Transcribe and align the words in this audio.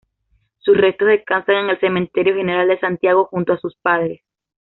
Sus 0.57 0.75
restos 0.77 1.09
descansan 1.09 1.57
en 1.57 1.69
el 1.69 1.79
Cementerio 1.79 2.33
General 2.33 2.67
de 2.67 2.79
Santiago, 2.79 3.25
junto 3.25 3.53
a 3.53 3.59
sus 3.59 3.75
padres. 3.83 4.21